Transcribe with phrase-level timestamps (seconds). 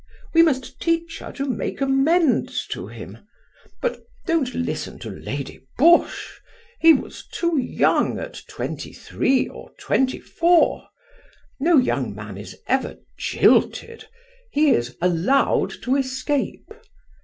[0.33, 3.19] We must teach her to make amends to him
[3.83, 6.39] but don't listen to Lady Busshe!
[6.79, 10.87] He was too young at twenty three or twenty four.
[11.59, 14.05] No young man is ever jilted;
[14.51, 16.73] he is allowed to escape.